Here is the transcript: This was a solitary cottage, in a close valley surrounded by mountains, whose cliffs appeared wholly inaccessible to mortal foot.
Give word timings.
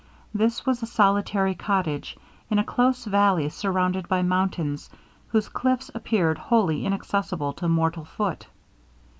This 0.33 0.65
was 0.65 0.81
a 0.81 0.87
solitary 0.87 1.53
cottage, 1.53 2.17
in 2.49 2.57
a 2.57 2.63
close 2.63 3.05
valley 3.05 3.49
surrounded 3.49 4.07
by 4.07 4.23
mountains, 4.23 4.89
whose 5.27 5.47
cliffs 5.47 5.91
appeared 5.93 6.39
wholly 6.39 6.87
inaccessible 6.87 7.53
to 7.53 7.67
mortal 7.69 8.05
foot. 8.05 8.47